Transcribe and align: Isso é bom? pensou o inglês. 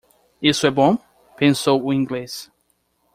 Isso 0.41 0.65
é 0.65 0.71
bom? 0.71 0.97
pensou 1.37 1.79
o 1.85 1.93
inglês. 1.93 2.51